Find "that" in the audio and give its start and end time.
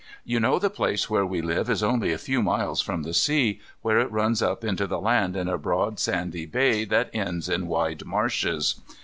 6.85-7.11